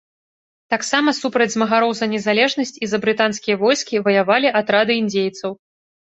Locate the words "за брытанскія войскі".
2.95-4.03